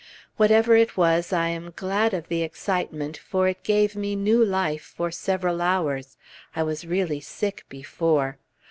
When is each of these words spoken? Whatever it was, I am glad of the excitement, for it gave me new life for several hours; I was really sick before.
Whatever 0.35 0.75
it 0.75 0.97
was, 0.97 1.31
I 1.31 1.49
am 1.49 1.73
glad 1.75 2.15
of 2.15 2.27
the 2.27 2.41
excitement, 2.41 3.17
for 3.17 3.47
it 3.47 3.61
gave 3.61 3.95
me 3.95 4.15
new 4.15 4.43
life 4.43 4.81
for 4.97 5.11
several 5.11 5.61
hours; 5.61 6.17
I 6.55 6.63
was 6.63 6.87
really 6.87 7.19
sick 7.19 7.65
before. 7.69 8.39